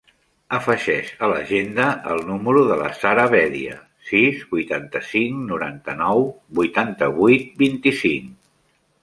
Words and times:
Afegeix 0.57 1.09
a 1.25 1.27
l'agenda 1.31 1.89
el 2.13 2.21
número 2.29 2.63
de 2.71 2.77
la 2.79 2.87
Sara 3.01 3.25
Bedia: 3.35 3.77
sis, 4.13 4.41
vuitanta-cinc, 4.55 5.45
noranta-nou, 5.53 6.27
vuitanta-vuit, 6.63 7.55
vint-i-cinc. 7.63 8.35